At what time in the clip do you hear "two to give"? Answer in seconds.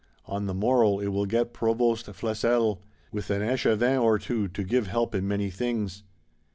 4.17-4.87